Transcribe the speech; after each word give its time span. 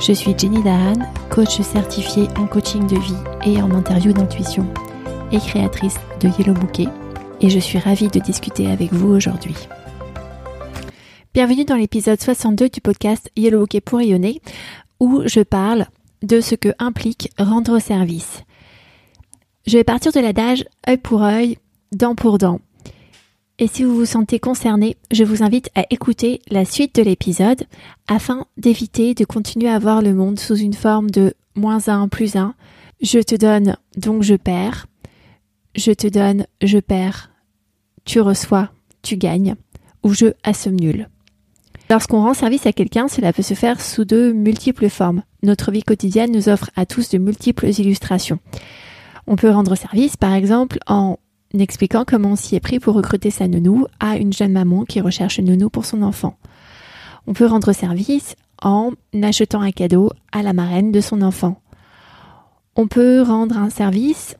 Je 0.00 0.12
suis 0.12 0.32
Jenny 0.38 0.62
Dahan, 0.62 0.94
coach 1.28 1.60
certifiée 1.60 2.28
en 2.38 2.46
coaching 2.46 2.86
de 2.86 2.96
vie 2.96 3.16
et 3.44 3.60
en 3.60 3.72
interview 3.72 4.12
d'intuition 4.12 4.64
et 5.32 5.38
créatrice 5.38 5.96
de 6.20 6.28
Yellow 6.38 6.54
Bouquet 6.54 6.86
et 7.40 7.50
je 7.50 7.58
suis 7.58 7.78
ravie 7.78 8.06
de 8.06 8.20
discuter 8.20 8.70
avec 8.70 8.92
vous 8.92 9.08
aujourd'hui. 9.08 9.56
Bienvenue 11.34 11.64
dans 11.64 11.74
l'épisode 11.74 12.20
62 12.20 12.68
du 12.68 12.80
podcast 12.80 13.28
Yellow 13.36 13.60
Bouquet 13.60 13.80
pour 13.80 13.98
rayonner 13.98 14.40
où 15.00 15.22
je 15.26 15.40
parle 15.40 15.86
de 16.22 16.40
ce 16.40 16.54
que 16.54 16.68
implique 16.78 17.32
rendre 17.36 17.80
service. 17.80 18.44
Je 19.66 19.78
vais 19.78 19.84
partir 19.84 20.12
de 20.12 20.20
l'adage 20.20 20.64
œil 20.88 20.98
pour 20.98 21.24
œil, 21.24 21.58
dent 21.90 22.14
pour 22.14 22.38
dent. 22.38 22.60
Et 23.60 23.66
si 23.66 23.82
vous 23.82 23.94
vous 23.94 24.06
sentez 24.06 24.38
concerné, 24.38 24.96
je 25.10 25.24
vous 25.24 25.42
invite 25.42 25.68
à 25.74 25.84
écouter 25.90 26.40
la 26.48 26.64
suite 26.64 26.94
de 26.94 27.02
l'épisode 27.02 27.64
afin 28.06 28.46
d'éviter 28.56 29.14
de 29.14 29.24
continuer 29.24 29.68
à 29.68 29.80
voir 29.80 30.00
le 30.00 30.14
monde 30.14 30.38
sous 30.38 30.54
une 30.54 30.74
forme 30.74 31.10
de 31.10 31.34
moins 31.56 31.88
1 31.88 32.06
plus 32.06 32.36
1. 32.36 32.54
Je 33.00 33.18
te 33.18 33.34
donne, 33.34 33.76
donc 33.96 34.22
je 34.22 34.36
perds. 34.36 34.86
Je 35.74 35.90
te 35.90 36.06
donne, 36.06 36.46
je 36.62 36.78
perds. 36.78 37.30
Tu 38.04 38.20
reçois, 38.20 38.70
tu 39.02 39.16
gagnes. 39.16 39.56
Ou 40.04 40.14
je 40.14 40.26
assomme 40.44 40.78
nul. 40.78 41.08
Lorsqu'on 41.90 42.22
rend 42.22 42.34
service 42.34 42.66
à 42.66 42.72
quelqu'un, 42.72 43.08
cela 43.08 43.32
peut 43.32 43.42
se 43.42 43.54
faire 43.54 43.80
sous 43.80 44.04
de 44.04 44.30
multiples 44.30 44.88
formes. 44.88 45.24
Notre 45.42 45.72
vie 45.72 45.82
quotidienne 45.82 46.30
nous 46.30 46.48
offre 46.48 46.70
à 46.76 46.86
tous 46.86 47.10
de 47.10 47.18
multiples 47.18 47.66
illustrations. 47.66 48.38
On 49.26 49.34
peut 49.34 49.50
rendre 49.50 49.74
service, 49.74 50.16
par 50.16 50.34
exemple, 50.34 50.78
en 50.86 51.18
expliquant 51.56 52.04
comment 52.06 52.32
on 52.32 52.36
s'y 52.36 52.56
est 52.56 52.60
pris 52.60 52.78
pour 52.78 52.94
recruter 52.94 53.30
sa 53.30 53.48
nounou 53.48 53.86
à 54.00 54.16
une 54.16 54.32
jeune 54.32 54.52
maman 54.52 54.84
qui 54.84 55.00
recherche 55.00 55.38
une 55.38 55.46
nounou 55.46 55.70
pour 55.70 55.84
son 55.84 56.02
enfant. 56.02 56.36
On 57.26 57.32
peut 57.32 57.46
rendre 57.46 57.72
service 57.72 58.36
en 58.62 58.92
achetant 59.22 59.60
un 59.60 59.70
cadeau 59.70 60.10
à 60.32 60.42
la 60.42 60.52
marraine 60.52 60.92
de 60.92 61.00
son 61.00 61.22
enfant. 61.22 61.60
On 62.76 62.86
peut 62.86 63.22
rendre 63.22 63.56
un 63.56 63.70
service 63.70 64.36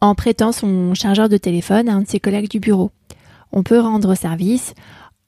en 0.00 0.14
prêtant 0.14 0.52
son 0.52 0.94
chargeur 0.94 1.28
de 1.28 1.36
téléphone 1.36 1.88
à 1.88 1.94
un 1.94 2.02
de 2.02 2.08
ses 2.08 2.20
collègues 2.20 2.50
du 2.50 2.60
bureau. 2.60 2.90
On 3.52 3.62
peut 3.62 3.80
rendre 3.80 4.14
service 4.14 4.74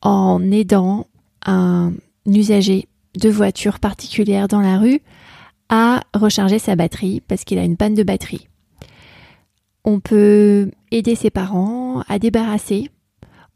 en 0.03 0.43
aidant 0.51 1.07
un 1.45 1.93
usager 2.27 2.89
de 3.15 3.31
voiture 3.31 3.79
particulière 3.79 4.49
dans 4.49 4.61
la 4.61 4.79
rue 4.79 5.01
à 5.69 6.03
recharger 6.15 6.59
sa 6.59 6.77
batterie 6.77 7.23
parce 7.27 7.45
qu'il 7.45 7.59
a 7.59 7.65
une 7.65 7.77
panne 7.77 7.95
de 7.95 8.03
batterie. 8.03 8.49
On 9.89 10.01
peut 10.01 10.73
aider 10.91 11.15
ses 11.15 11.31
parents 11.31 12.03
à 12.09 12.19
débarrasser. 12.19 12.91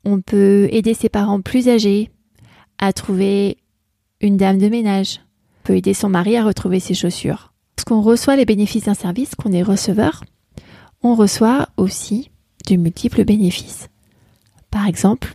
On 0.04 0.20
peut 0.20 0.68
aider 0.70 0.94
ses 0.94 1.08
parents 1.08 1.40
plus 1.40 1.68
âgés 1.68 2.10
à 2.78 2.92
trouver 2.92 3.58
une 4.20 4.36
dame 4.36 4.58
de 4.58 4.68
ménage. 4.68 5.18
On 5.18 5.66
peut 5.66 5.76
aider 5.76 5.92
son 5.92 6.08
mari 6.08 6.36
à 6.36 6.44
retrouver 6.44 6.78
ses 6.78 6.94
chaussures. 6.94 7.52
Lorsqu'on 7.76 8.00
reçoit 8.00 8.36
les 8.36 8.44
bénéfices 8.44 8.84
d'un 8.84 8.94
service, 8.94 9.34
qu'on 9.34 9.52
est 9.52 9.64
receveur, 9.64 10.22
on 11.02 11.16
reçoit 11.16 11.68
aussi 11.76 12.30
de 12.68 12.76
multiples 12.76 13.24
bénéfices. 13.24 13.88
Par 14.70 14.86
exemple, 14.86 15.34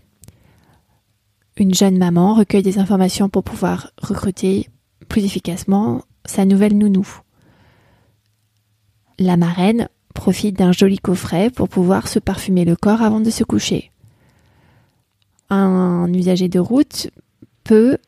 une 1.58 1.74
jeune 1.74 1.98
maman 1.98 2.36
recueille 2.36 2.64
des 2.64 2.80
informations 2.80 3.28
pour 3.28 3.44
pouvoir 3.44 3.92
recruter 4.02 4.70
plus 5.10 5.26
efficacement 5.26 6.04
sa 6.24 6.46
nouvelle 6.46 6.78
nounou. 6.78 7.06
La 9.20 9.36
marraine 9.36 9.90
profite 10.16 10.58
d'un 10.58 10.72
joli 10.72 10.98
coffret 10.98 11.52
pour 11.52 11.70
pouvoir 11.70 12.08
se 12.08 12.18
parfumer 12.18 12.66
le 12.66 12.76
corps 12.76 13.04
avant 13.04 13.20
de 13.20 13.30
se 13.30 13.44
coucher. 13.44 13.92
Un 15.52 16.12
usager 16.12 16.48
de 16.48 16.58
route 16.58 17.12
peut 17.64 18.00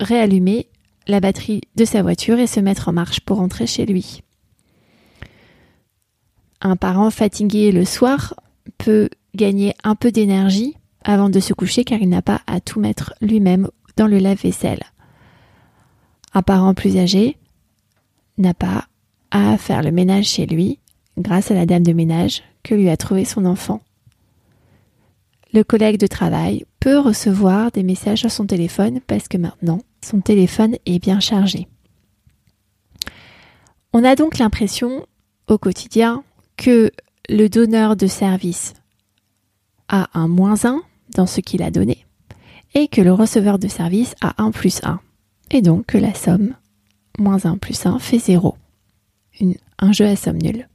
réallumer 0.00 0.68
la 1.06 1.20
batterie 1.20 1.62
de 1.76 1.86
sa 1.86 2.02
voiture 2.02 2.38
et 2.38 2.46
se 2.46 2.60
mettre 2.60 2.88
en 2.88 2.92
marche 2.92 3.20
pour 3.20 3.38
rentrer 3.38 3.66
chez 3.66 3.86
lui. 3.86 4.22
Un 6.60 6.76
parent 6.76 7.10
fatigué 7.10 7.72
le 7.72 7.84
soir 7.84 8.34
peut 8.76 9.08
gagner 9.34 9.74
un 9.84 9.94
peu 9.94 10.10
d'énergie 10.10 10.76
avant 11.02 11.30
de 11.30 11.40
se 11.40 11.54
coucher 11.54 11.84
car 11.84 12.00
il 12.00 12.08
n'a 12.08 12.22
pas 12.22 12.40
à 12.46 12.60
tout 12.60 12.80
mettre 12.80 13.14
lui-même 13.20 13.68
dans 13.96 14.06
le 14.06 14.18
lave-vaisselle. 14.18 14.82
Un 16.32 16.42
parent 16.42 16.74
plus 16.74 16.96
âgé 16.96 17.36
n'a 18.38 18.54
pas 18.54 18.86
à 19.34 19.58
faire 19.58 19.82
le 19.82 19.90
ménage 19.90 20.26
chez 20.26 20.46
lui 20.46 20.78
grâce 21.18 21.50
à 21.50 21.54
la 21.54 21.66
dame 21.66 21.82
de 21.82 21.92
ménage 21.92 22.42
que 22.62 22.74
lui 22.74 22.88
a 22.88 22.96
trouvé 22.96 23.24
son 23.24 23.44
enfant. 23.44 23.80
Le 25.52 25.64
collègue 25.64 25.98
de 25.98 26.06
travail 26.06 26.64
peut 26.78 26.98
recevoir 26.98 27.72
des 27.72 27.82
messages 27.82 28.20
sur 28.20 28.30
son 28.30 28.46
téléphone 28.46 29.00
parce 29.06 29.28
que 29.28 29.36
maintenant 29.36 29.80
son 30.02 30.20
téléphone 30.20 30.76
est 30.86 31.00
bien 31.00 31.18
chargé. 31.18 31.66
On 33.92 34.04
a 34.04 34.14
donc 34.14 34.38
l'impression 34.38 35.04
au 35.48 35.58
quotidien 35.58 36.22
que 36.56 36.92
le 37.28 37.48
donneur 37.48 37.96
de 37.96 38.06
service 38.06 38.74
a 39.88 40.08
un 40.14 40.28
moins 40.28 40.64
1 40.64 40.80
dans 41.16 41.26
ce 41.26 41.40
qu'il 41.40 41.62
a 41.62 41.72
donné 41.72 42.06
et 42.74 42.86
que 42.86 43.00
le 43.00 43.12
receveur 43.12 43.58
de 43.58 43.68
service 43.68 44.14
a 44.20 44.40
1 44.42 44.52
plus 44.52 44.80
1 44.84 45.00
et 45.50 45.60
donc 45.60 45.86
que 45.86 45.98
la 45.98 46.14
somme 46.14 46.54
moins 47.18 47.44
1 47.44 47.58
plus 47.58 47.84
1 47.84 47.98
fait 47.98 48.18
0 48.18 48.56
un 49.78 49.92
jeu 49.92 50.06
à 50.06 50.16
somme 50.16 50.38
nulle. 50.38 50.68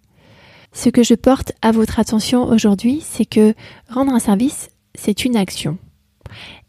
Ce 0.71 0.89
que 0.89 1.03
je 1.03 1.15
porte 1.15 1.51
à 1.61 1.71
votre 1.71 1.99
attention 1.99 2.43
aujourd'hui, 2.47 3.01
c'est 3.03 3.25
que 3.25 3.53
rendre 3.89 4.13
un 4.13 4.19
service, 4.19 4.69
c'est 4.95 5.25
une 5.25 5.35
action. 5.35 5.77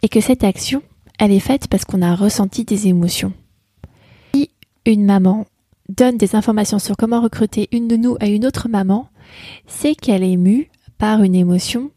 Et 0.02 0.08
que 0.08 0.20
cette 0.20 0.44
action, 0.44 0.82
elle 1.18 1.32
est 1.32 1.40
faite 1.40 1.68
parce 1.68 1.84
qu'on 1.84 2.02
a 2.02 2.14
ressenti 2.14 2.64
des 2.64 2.88
émotions. 2.88 3.32
Si 4.34 4.50
une 4.86 5.04
maman 5.04 5.46
donne 5.88 6.16
des 6.16 6.34
informations 6.34 6.78
sur 6.78 6.96
comment 6.96 7.20
recruter 7.20 7.68
une 7.72 7.88
de 7.88 7.96
nous 7.96 8.16
à 8.20 8.26
une 8.26 8.46
autre 8.46 8.68
maman, 8.68 9.08
c'est 9.66 9.94
qu'elle 9.94 10.22
est 10.22 10.36
mue 10.36 10.70
par 10.98 11.22
une 11.22 11.34
émotion 11.34 11.90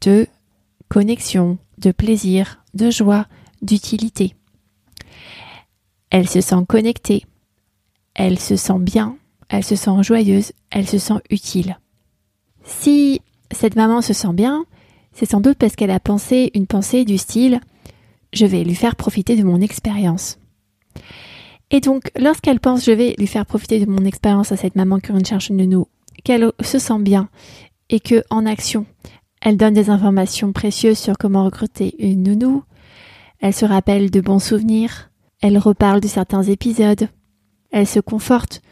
de 0.00 0.26
connexion, 0.88 1.58
de 1.78 1.92
plaisir, 1.92 2.62
de 2.74 2.90
joie, 2.90 3.26
d'utilité. 3.62 4.34
Elle 6.10 6.28
se 6.28 6.40
sent 6.40 6.64
connectée, 6.68 7.24
elle 8.14 8.38
se 8.38 8.56
sent 8.56 8.78
bien, 8.78 9.16
elle 9.56 9.64
se 9.64 9.76
sent 9.76 10.02
joyeuse, 10.02 10.52
elle 10.70 10.88
se 10.88 10.98
sent 10.98 11.20
utile. 11.30 11.78
Si 12.64 13.20
cette 13.50 13.76
maman 13.76 14.02
se 14.02 14.12
sent 14.12 14.32
bien, 14.32 14.64
c'est 15.12 15.30
sans 15.30 15.40
doute 15.40 15.58
parce 15.58 15.76
qu'elle 15.76 15.90
a 15.90 16.00
pensé 16.00 16.50
une 16.54 16.66
pensée 16.66 17.04
du 17.04 17.18
style 17.18 17.60
je 18.32 18.46
vais 18.46 18.64
lui 18.64 18.74
faire 18.74 18.96
profiter 18.96 19.36
de 19.36 19.44
mon 19.44 19.60
expérience. 19.60 20.38
Et 21.70 21.80
donc, 21.80 22.10
lorsqu'elle 22.18 22.60
pense 22.60 22.84
je 22.84 22.90
vais 22.90 23.14
lui 23.16 23.26
faire 23.26 23.46
profiter 23.46 23.78
de 23.78 23.90
mon 23.90 24.04
expérience 24.04 24.52
à 24.52 24.56
cette 24.56 24.76
maman 24.76 24.98
qui 24.98 25.12
cherche 25.24 25.50
une 25.50 25.58
nounou, 25.58 25.86
qu'elle 26.24 26.50
se 26.60 26.78
sent 26.78 26.98
bien 26.98 27.28
et 27.90 28.00
que 28.00 28.24
en 28.30 28.44
action, 28.44 28.86
elle 29.40 29.56
donne 29.56 29.74
des 29.74 29.90
informations 29.90 30.52
précieuses 30.52 30.98
sur 30.98 31.16
comment 31.16 31.44
recruter 31.44 31.94
une 31.98 32.24
nounou, 32.24 32.64
elle 33.40 33.54
se 33.54 33.64
rappelle 33.64 34.10
de 34.10 34.20
bons 34.20 34.40
souvenirs, 34.40 35.10
elle 35.40 35.58
reparle 35.58 36.00
de 36.00 36.08
certains 36.08 36.42
épisodes, 36.42 37.08
elle 37.70 37.86
se 37.86 38.00
conforte 38.00 38.62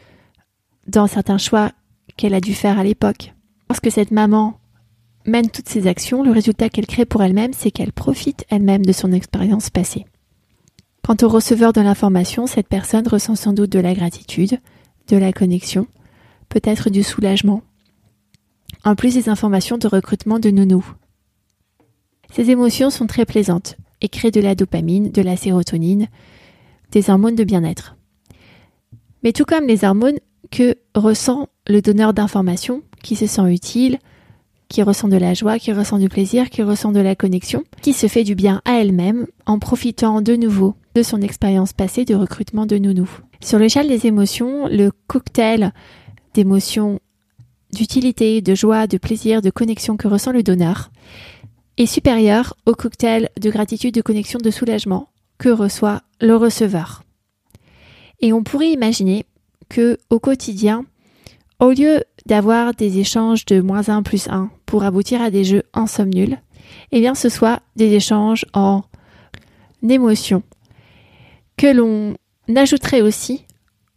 dans 0.87 1.07
certains 1.07 1.37
choix 1.37 1.71
qu'elle 2.17 2.33
a 2.33 2.41
dû 2.41 2.53
faire 2.53 2.79
à 2.79 2.83
l'époque. 2.83 3.33
Lorsque 3.69 3.91
cette 3.91 4.11
maman 4.11 4.59
mène 5.25 5.49
toutes 5.49 5.69
ces 5.69 5.87
actions, 5.87 6.23
le 6.23 6.31
résultat 6.31 6.69
qu'elle 6.69 6.87
crée 6.87 7.05
pour 7.05 7.23
elle-même, 7.23 7.53
c'est 7.53 7.71
qu'elle 7.71 7.93
profite 7.93 8.45
elle-même 8.49 8.85
de 8.85 8.91
son 8.91 9.11
expérience 9.11 9.69
passée. 9.69 10.05
Quant 11.05 11.17
au 11.21 11.27
receveur 11.27 11.73
de 11.73 11.81
l'information, 11.81 12.47
cette 12.47 12.67
personne 12.67 13.07
ressent 13.07 13.35
sans 13.35 13.53
doute 13.53 13.71
de 13.71 13.79
la 13.79 13.93
gratitude, 13.93 14.59
de 15.07 15.17
la 15.17 15.33
connexion, 15.33 15.87
peut-être 16.49 16.89
du 16.89 17.03
soulagement, 17.03 17.61
en 18.85 18.95
plus 18.95 19.13
des 19.15 19.29
informations 19.29 19.77
de 19.77 19.87
recrutement 19.87 20.39
de 20.39 20.49
nounou. 20.49 20.85
Ces 22.31 22.49
émotions 22.51 22.89
sont 22.89 23.07
très 23.07 23.25
plaisantes 23.25 23.77
et 24.01 24.09
créent 24.09 24.31
de 24.31 24.41
la 24.41 24.55
dopamine, 24.55 25.11
de 25.11 25.21
la 25.21 25.37
sérotonine, 25.37 26.07
des 26.91 27.09
hormones 27.09 27.35
de 27.35 27.43
bien-être. 27.43 27.95
Mais 29.23 29.31
tout 29.31 29.45
comme 29.45 29.67
les 29.67 29.83
hormones, 29.83 30.19
que 30.53 30.75
ressent 30.93 31.49
le 31.67 31.81
donneur 31.81 32.13
d'informations 32.13 32.83
qui 33.01 33.15
se 33.15 33.25
sent 33.25 33.51
utile, 33.51 33.97
qui 34.69 34.83
ressent 34.83 35.07
de 35.07 35.17
la 35.17 35.33
joie, 35.33 35.57
qui 35.57 35.73
ressent 35.73 35.97
du 35.97 36.09
plaisir, 36.09 36.51
qui 36.51 36.61
ressent 36.61 36.91
de 36.91 36.99
la 36.99 37.15
connexion, 37.15 37.63
qui 37.81 37.91
se 37.91 38.05
fait 38.05 38.23
du 38.23 38.35
bien 38.35 38.61
à 38.63 38.79
elle-même 38.79 39.25
en 39.47 39.57
profitant 39.57 40.21
de 40.21 40.35
nouveau 40.35 40.75
de 40.93 41.01
son 41.01 41.21
expérience 41.21 41.73
passée 41.73 42.05
de 42.05 42.13
recrutement 42.13 42.67
de 42.67 42.77
nounous. 42.77 43.19
Sur 43.41 43.57
l'échelle 43.57 43.87
des 43.87 44.05
émotions, 44.05 44.67
le 44.67 44.91
cocktail 45.07 45.73
d'émotions 46.35 46.99
d'utilité, 47.71 48.41
de 48.41 48.53
joie, 48.53 48.85
de 48.85 48.99
plaisir, 48.99 49.41
de 49.41 49.49
connexion 49.49 49.97
que 49.97 50.07
ressent 50.07 50.31
le 50.31 50.43
donneur 50.43 50.91
est 51.77 51.87
supérieur 51.87 52.55
au 52.67 52.73
cocktail 52.73 53.29
de 53.41 53.49
gratitude, 53.49 53.95
de 53.95 54.03
connexion, 54.03 54.37
de 54.37 54.51
soulagement 54.51 55.09
que 55.39 55.49
reçoit 55.49 56.03
le 56.21 56.35
receveur. 56.35 57.01
Et 58.21 58.33
on 58.33 58.43
pourrait 58.43 58.71
imaginer 58.71 59.25
que 59.73 59.97
au 60.11 60.19
quotidien, 60.19 60.85
au 61.59 61.71
lieu 61.71 62.03
d'avoir 62.27 62.75
des 62.75 62.99
échanges 62.99 63.43
de 63.45 63.59
moins 63.59 63.89
1 63.89 64.03
plus 64.03 64.27
1 64.29 64.51
pour 64.67 64.83
aboutir 64.83 65.19
à 65.19 65.31
des 65.31 65.43
jeux 65.43 65.63
en 65.73 65.87
somme 65.87 66.13
nulle, 66.13 66.37
eh 66.91 66.99
bien 66.99 67.15
ce 67.15 67.27
soit 67.27 67.59
des 67.75 67.91
échanges 67.93 68.45
en 68.53 68.83
émotions 69.89 70.43
que 71.57 71.65
l'on 71.67 72.15
ajouterait 72.55 73.01
aussi 73.01 73.45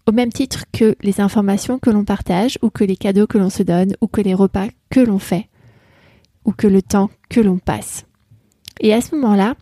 au 0.07 0.13
même 0.13 0.33
titre 0.33 0.65
que 0.73 0.97
les 1.03 1.21
informations 1.21 1.79
que 1.79 1.91
l'on 1.91 2.05
partage 2.05 2.59
ou 2.63 2.71
que 2.71 2.85
les 2.85 2.97
cadeaux 2.97 3.27
que 3.27 3.39
l'on 3.39 3.51
se 3.51 3.63
donne 3.63 3.97
ou 4.01 4.07
que 4.07 4.23
les 4.23 4.35
repas 4.35 4.69
que 4.89 5.01
l'on 5.01 5.19
fait 5.19 5.51
ou 6.47 6.53
que 6.53 6.67
le 6.67 6.81
temps 6.81 7.11
que 7.29 7.41
l'on 7.41 7.59
passe. 7.59 8.07
Et 8.81 8.95
à 8.95 9.03
ce 9.03 9.15
moment-là, 9.17 9.57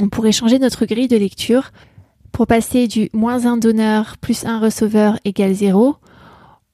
on 0.00 0.08
pourrait 0.08 0.32
changer 0.32 0.58
notre 0.58 0.86
grille 0.86 1.08
de 1.08 1.16
lecture 1.16 1.70
pour 2.32 2.46
passer 2.46 2.88
du 2.88 3.10
moins 3.12 3.46
1 3.46 3.56
donneur 3.56 4.16
plus 4.18 4.44
1 4.44 4.60
receveur 4.60 5.18
égale 5.24 5.54
0 5.54 5.96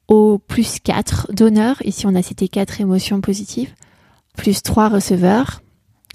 au 0.09 0.39
plus 0.39 0.79
4 0.81 1.33
donneurs, 1.33 1.77
ici 1.85 2.06
on 2.06 2.15
a 2.15 2.23
cité 2.23 2.49
4 2.49 2.81
émotions 2.81 3.21
positives, 3.21 3.73
plus 4.37 4.62
3 4.62 4.89
receveurs, 4.89 5.62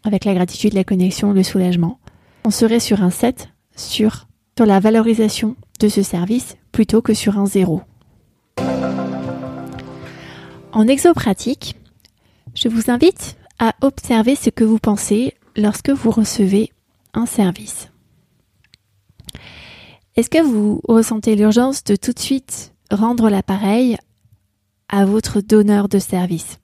avec 0.03 0.25
la 0.25 0.33
gratitude, 0.33 0.74
la 0.74 0.83
connexion, 0.83 1.33
le 1.33 1.44
soulagement. 1.44 2.00
On 2.45 2.51
serait 2.51 2.80
sur 2.80 3.01
un 3.01 3.09
7 3.09 3.50
sur, 3.75 4.27
sur 4.57 4.65
la 4.65 4.80
valorisation 4.80 5.56
de 5.80 5.88
ce 5.88 6.03
service 6.03 6.56
plutôt 6.71 7.01
que 7.01 7.13
sur 7.13 7.38
un 7.38 7.45
0. 7.45 7.81
En 10.71 10.88
exopratique, 10.88 11.75
je 12.53 12.68
vous 12.68 12.91
invite 12.91 13.38
à 13.57 13.74
observer 13.81 14.36
ce 14.36 14.50
que 14.50 14.63
vous 14.63 14.80
pensez 14.80 15.33
lorsque 15.56 15.89
vous 15.89 16.12
recevez 16.12 16.71
un 17.13 17.25
service. 17.25 17.89
Est-ce 20.15 20.29
que 20.29 20.43
vous 20.43 20.81
ressentez 20.87 21.35
l'urgence 21.35 21.83
de 21.83 21.95
tout 21.95 22.13
de 22.13 22.19
suite 22.19 22.73
rendre 22.91 23.29
l'appareil 23.29 23.97
à 24.89 25.05
votre 25.05 25.41
donneur 25.41 25.87
de 25.87 25.99
service? 25.99 26.59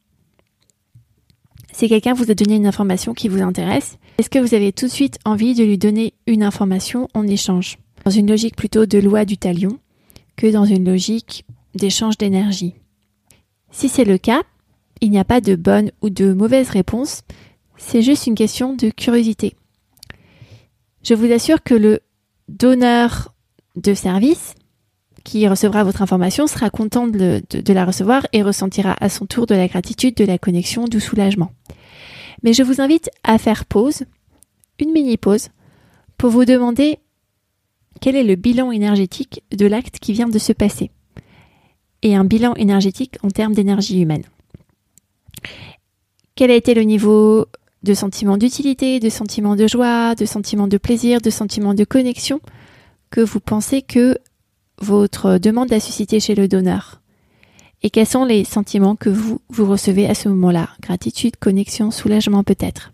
Si 1.72 1.90
quelqu'un 1.90 2.14
vous 2.14 2.32
a 2.32 2.36
donné 2.36 2.56
une 2.56 2.68
information 2.68 3.14
qui 3.14 3.28
vous 3.28 3.42
intéresse, 3.42 3.98
est-ce 4.18 4.30
que 4.30 4.40
vous 4.40 4.54
avez 4.54 4.72
tout 4.72 4.86
de 4.86 4.92
suite 4.92 5.20
envie 5.26 5.56
de 5.56 5.64
lui 5.64 5.78
donner 5.78 6.14
une 6.26 6.44
information 6.44 7.10
en 7.14 7.28
échange? 7.28 7.78
Dans 8.06 8.12
une 8.12 8.30
logique 8.30 8.56
plutôt 8.56 8.86
de 8.86 8.98
loi 8.98 9.26
du 9.26 9.38
talion 9.38 9.78
que 10.38 10.52
dans 10.52 10.66
une 10.66 10.86
logique 10.86 11.46
d'échange 11.76 12.18
d'énergie. 12.18 12.76
Si 13.72 13.90
c'est 13.90 14.06
le 14.06 14.18
cas, 14.18 14.44
il 15.02 15.12
n'y 15.12 15.20
a 15.20 15.26
pas 15.26 15.42
de 15.42 15.56
bonne 15.56 15.92
ou 16.02 16.10
de 16.10 16.32
mauvaise 16.34 16.70
réponse, 16.70 17.24
c'est 17.78 18.02
juste 18.02 18.28
une 18.28 18.36
question 18.36 18.74
de 18.74 18.90
curiosité. 18.90 19.56
Je 21.04 21.14
vous 21.14 21.32
assure 21.32 21.62
que 21.62 21.76
le 21.76 22.00
donneur 22.48 23.34
de 23.76 23.94
service 23.94 24.56
qui 25.24 25.48
recevra 25.48 25.84
votre 25.84 26.02
information 26.02 26.48
sera 26.48 26.70
content 26.70 27.08
de, 27.08 27.42
la 27.68 27.86
recevoir 27.86 28.28
et 28.32 28.44
ressentira 28.44 28.96
à 29.00 29.10
son 29.10 29.26
tour 29.26 29.48
de 29.48 29.56
la 29.56 29.68
gratitude, 29.68 30.16
de 30.16 30.24
la 30.24 30.38
connexion, 30.38 30.86
du 30.86 31.00
soulagement. 31.00 31.52
Mais 32.44 32.54
je 32.54 32.64
vous 32.64 32.80
invite 32.80 33.10
à 33.24 33.38
faire 33.40 33.66
pause, 33.66 34.04
une 34.80 34.92
mini 34.92 35.18
pause, 35.18 35.50
pour 36.18 36.30
vous 36.30 36.46
demander 36.46 37.00
quel 38.02 38.16
est 38.16 38.24
le 38.24 38.36
bilan 38.36 38.72
énergétique 38.72 39.44
de 39.52 39.66
l'acte 39.66 40.00
qui 40.00 40.14
vient 40.14 40.28
de 40.28 40.38
se 40.38 40.54
passer. 40.54 40.92
Et 42.04 42.16
un 42.16 42.24
bilan 42.24 42.54
énergétique 42.54 43.18
en 43.24 43.30
termes 43.30 43.56
d'énergie 43.56 44.02
humaine. 44.02 44.26
Quel 46.36 46.52
a 46.52 46.56
été 46.56 46.76
le 46.76 46.84
niveau 46.84 47.48
de 47.86 47.94
sentiment 47.94 48.36
d'utilité, 48.36 49.00
de 49.00 49.10
sentiment 49.10 49.56
de 49.56 49.68
joie, 49.68 50.16
de 50.16 50.26
sentiment 50.26 50.68
de 50.68 50.78
plaisir, 50.78 51.22
de 51.22 51.30
sentiment 51.30 51.74
de 51.74 51.86
connexion 51.86 52.42
que 53.12 53.22
vous 53.22 53.40
pensez 53.40 53.82
que 53.82 54.18
votre 54.82 55.38
demande 55.38 55.72
a 55.72 55.80
suscité 55.80 56.20
chez 56.20 56.36
le 56.36 56.50
donneur 56.50 57.02
Et 57.84 57.90
quels 57.90 58.08
sont 58.08 58.26
les 58.26 58.44
sentiments 58.44 58.98
que 58.98 59.10
vous, 59.10 59.40
vous 59.50 59.66
recevez 59.66 60.08
à 60.08 60.16
ce 60.16 60.28
moment-là? 60.30 60.70
Gratitude, 60.82 61.38
connexion, 61.38 61.92
soulagement 61.92 62.44
peut-être. 62.44 62.92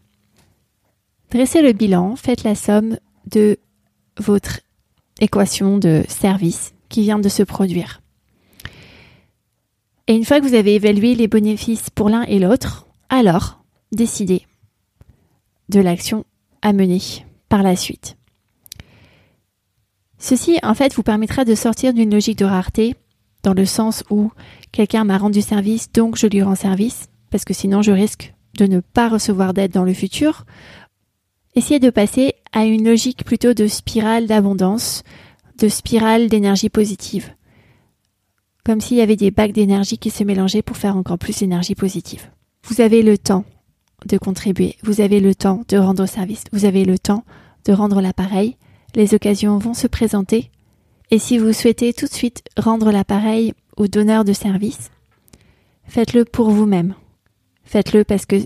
Dressez 1.31 1.61
le 1.61 1.71
bilan, 1.71 2.15
faites 2.17 2.43
la 2.43 2.55
somme 2.55 2.97
de 3.25 3.57
votre 4.17 4.59
équation 5.21 5.77
de 5.77 6.03
service 6.09 6.73
qui 6.89 7.01
vient 7.03 7.19
de 7.19 7.29
se 7.29 7.43
produire. 7.43 8.01
Et 10.07 10.13
une 10.13 10.25
fois 10.25 10.41
que 10.41 10.45
vous 10.45 10.55
avez 10.55 10.75
évalué 10.75 11.15
les 11.15 11.29
bénéfices 11.29 11.89
pour 11.89 12.09
l'un 12.09 12.23
et 12.23 12.39
l'autre, 12.39 12.85
alors 13.09 13.63
décidez 13.93 14.45
de 15.71 15.79
l'action 15.79 16.25
à 16.61 16.73
mener 16.73 16.99
par 17.49 17.63
la 17.63 17.75
suite. 17.75 18.17
Ceci, 20.19 20.59
en 20.61 20.75
fait, 20.75 20.93
vous 20.93 21.01
permettra 21.01 21.45
de 21.45 21.55
sortir 21.55 21.93
d'une 21.93 22.11
logique 22.11 22.37
de 22.37 22.45
rareté, 22.45 22.95
dans 23.41 23.55
le 23.55 23.65
sens 23.65 24.03
où 24.11 24.31
quelqu'un 24.71 25.03
m'a 25.03 25.17
rendu 25.17 25.41
service, 25.41 25.91
donc 25.91 26.15
je 26.15 26.27
lui 26.27 26.43
rends 26.43 26.55
service, 26.55 27.07
parce 27.31 27.43
que 27.43 27.55
sinon 27.55 27.81
je 27.81 27.91
risque 27.91 28.35
de 28.59 28.67
ne 28.67 28.81
pas 28.81 29.09
recevoir 29.09 29.53
d'aide 29.53 29.71
dans 29.71 29.83
le 29.83 29.93
futur. 29.93 30.45
Essayez 31.55 31.79
de 31.79 31.89
passer 31.89 32.35
à 32.51 32.65
une 32.65 32.87
logique 32.87 33.23
plutôt 33.25 33.53
de 33.53 33.65
spirale 33.67 34.27
d'abondance, 34.27 35.03
de 35.57 35.69
spirale 35.69 36.29
d'énergie 36.29 36.69
positive. 36.69 37.33
Comme 38.63 38.79
s'il 38.79 38.97
y 38.97 39.01
avait 39.01 39.15
des 39.15 39.31
bacs 39.31 39.53
d'énergie 39.53 39.97
qui 39.97 40.11
se 40.11 40.23
mélangeaient 40.23 40.61
pour 40.61 40.77
faire 40.77 40.95
encore 40.95 41.17
plus 41.17 41.39
d'énergie 41.39 41.73
positive. 41.73 42.29
Vous 42.65 42.79
avez 42.79 43.01
le 43.01 43.17
temps 43.17 43.43
de 44.05 44.17
contribuer, 44.17 44.75
vous 44.83 45.01
avez 45.01 45.19
le 45.19 45.35
temps 45.35 45.63
de 45.67 45.77
rendre 45.77 46.05
service, 46.05 46.43
vous 46.51 46.65
avez 46.65 46.85
le 46.85 46.97
temps 46.97 47.23
de 47.65 47.73
rendre 47.73 48.01
l'appareil, 48.01 48.57
les 48.95 49.13
occasions 49.13 49.57
vont 49.57 49.73
se 49.73 49.87
présenter, 49.87 50.49
et 51.11 51.19
si 51.19 51.37
vous 51.37 51.53
souhaitez 51.53 51.93
tout 51.93 52.05
de 52.05 52.13
suite 52.13 52.43
rendre 52.57 52.91
l'appareil 52.91 53.53
au 53.77 53.87
donneur 53.87 54.23
de 54.23 54.33
service, 54.33 54.91
faites-le 55.85 56.25
pour 56.25 56.49
vous-même. 56.49 56.95
Faites-le 57.63 58.03
parce 58.03 58.25
que 58.25 58.37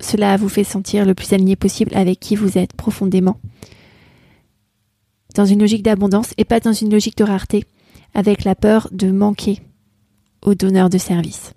cela 0.00 0.36
vous 0.36 0.48
fait 0.48 0.64
sentir 0.64 1.04
le 1.04 1.14
plus 1.14 1.32
aligné 1.32 1.56
possible 1.56 1.94
avec 1.94 2.20
qui 2.20 2.36
vous 2.36 2.58
êtes 2.58 2.72
profondément. 2.72 3.38
Dans 5.34 5.46
une 5.46 5.60
logique 5.60 5.82
d'abondance 5.82 6.34
et 6.36 6.44
pas 6.44 6.60
dans 6.60 6.72
une 6.72 6.90
logique 6.90 7.16
de 7.16 7.24
rareté, 7.24 7.64
avec 8.14 8.44
la 8.44 8.54
peur 8.54 8.88
de 8.92 9.10
manquer 9.10 9.60
au 10.42 10.54
donneur 10.54 10.90
de 10.90 10.98
service. 10.98 11.54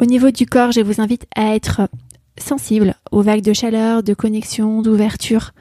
Au 0.00 0.06
niveau 0.06 0.32
du 0.32 0.44
corps, 0.44 0.72
je 0.72 0.80
vous 0.80 1.00
invite 1.00 1.26
à 1.36 1.54
être 1.54 1.88
sensible 2.36 2.96
aux 3.12 3.22
vagues 3.22 3.44
de 3.44 3.52
chaleur, 3.52 4.02
de 4.02 4.12
connexion, 4.12 4.82
d'ouverture, 4.82 5.52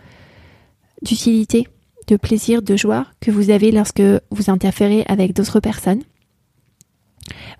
d'utilité, 1.04 1.68
de 2.08 2.16
plaisir, 2.16 2.64
de 2.64 2.76
joie 2.76 3.06
que 3.22 3.30
vous 3.30 3.52
avez 3.52 3.72
lorsque 3.72 4.02
vous 4.32 4.50
interférez 4.50 5.06
avec 5.08 5.34
d'autres 5.34 5.60
personnes. 5.60 6.02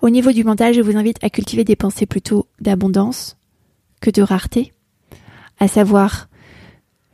Au 0.02 0.10
niveau 0.10 0.32
du 0.32 0.42
mental, 0.42 0.74
je 0.74 0.80
vous 0.80 0.96
invite 0.96 1.22
à 1.22 1.30
cultiver 1.30 1.62
des 1.62 1.76
pensées 1.76 2.06
plutôt 2.06 2.48
d'abondance 2.60 3.36
que 4.00 4.10
de 4.10 4.22
rareté, 4.22 4.72
à 5.60 5.68
savoir 5.68 6.28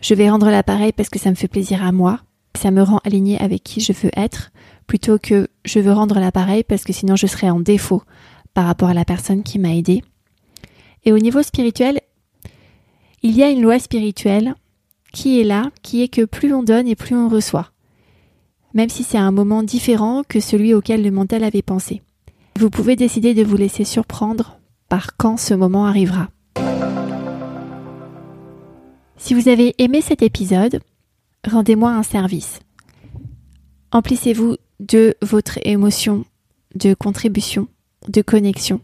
je 0.01 0.15
vais 0.15 0.31
rendre 0.31 0.51
l'appareil 0.51 0.93
parce 0.93 1.11
que 1.11 1.19
ça 1.19 1.29
me 1.29 1.35
fait 1.35 1.49
plaisir 1.49 1.85
à 1.85 1.93
moi, 1.93 2.21
ça 2.57 2.71
me 2.71 2.83
rend 2.83 3.01
aligné 3.05 3.39
avec 3.39 3.63
qui 3.63 3.81
je 3.81 3.93
veux 3.93 4.11
être, 4.17 4.51
plutôt 4.87 5.19
que 5.19 5.49
je 5.67 5.79
veux 5.79 5.93
rendre 5.93 6.19
l'appareil 6.19 6.65
parce 6.65 6.85
que 6.85 6.95
sinon 6.95 7.15
je 7.15 7.27
serais 7.27 7.51
en 7.51 7.61
défaut 7.61 8.03
par 8.55 8.67
rapport 8.67 8.89
à 8.89 8.95
la 8.95 9.05
personne 9.05 9.43
qui 9.43 9.59
m'a 9.59 9.75
aidé. 9.75 10.03
Et 11.05 11.13
au 11.13 11.19
niveau 11.19 11.43
spirituel, 11.43 12.01
il 13.23 13.33
y 13.37 13.43
a 13.43 13.51
une 13.51 13.63
loi 13.63 13.79
spirituelle 13.79 14.55
qui 15.13 15.41
est 15.41 15.45
là, 15.45 15.71
qui 15.83 16.03
est 16.03 16.09
que 16.09 16.25
plus 16.25 16.55
on 16.55 16.63
donne 16.63 16.89
et 16.89 16.97
plus 16.97 17.17
on 17.17 17.29
reçoit. 17.29 17.71
Même 18.75 18.89
si 18.89 19.03
c'est 19.03 19.19
un 19.19 19.33
moment 19.33 19.63
différent 19.63 20.23
que 20.27 20.41
celui 20.41 20.75
auquel 20.75 21.03
le 21.03 21.11
mental 21.11 21.43
avait 21.43 21.63
pensé. 21.63 22.03
Vous 22.59 22.71
pouvez 22.71 22.97
décider 22.97 23.35
de 23.35 23.43
vous 23.43 23.57
laisser 23.57 23.85
surprendre 23.85 24.59
par 24.89 25.17
quand 25.17 25.37
ce 25.37 25.55
moment 25.55 25.87
arrivera. 25.87 26.29
Si 29.17 29.35
vous 29.35 29.49
avez 29.49 29.75
aimé 29.79 30.01
cet 30.01 30.23
épisode, 30.23 30.81
rendez-moi 31.47 31.91
un 31.91 32.03
service. 32.03 32.61
Emplissez-vous 33.93 34.57
de 34.79 35.15
votre 35.21 35.59
émotion 35.65 36.25
de 36.75 36.95
contribution, 36.95 37.69
de 38.09 38.23
connexion, 38.23 38.81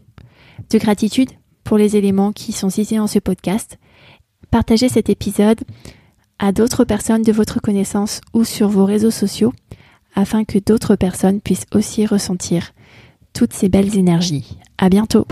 de 0.69 0.77
gratitude 0.77 1.29
pour 1.63 1.77
les 1.77 1.95
éléments 1.95 2.31
qui 2.31 2.51
sont 2.51 2.69
cités 2.69 2.97
dans 2.97 3.07
ce 3.07 3.19
podcast. 3.19 3.77
Partagez 4.51 4.89
cet 4.89 5.09
épisode 5.09 5.59
à 6.39 6.51
d'autres 6.51 6.85
personnes 6.85 7.23
de 7.23 7.31
votre 7.31 7.59
connaissance 7.59 8.21
ou 8.33 8.43
sur 8.43 8.69
vos 8.69 8.85
réseaux 8.85 9.11
sociaux 9.11 9.53
afin 10.15 10.45
que 10.45 10.59
d'autres 10.59 10.95
personnes 10.95 11.41
puissent 11.41 11.67
aussi 11.73 12.05
ressentir 12.05 12.73
toutes 13.33 13.53
ces 13.53 13.69
belles 13.69 13.97
énergies. 13.97 14.57
À 14.77 14.89
bientôt! 14.89 15.27